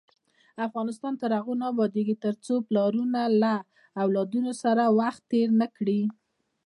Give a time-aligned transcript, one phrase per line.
[0.67, 3.53] افغانستان تر هغو نه ابادیږي، ترڅو پلرونه له
[4.03, 6.01] اولادونو سره وخت تیر نکړي.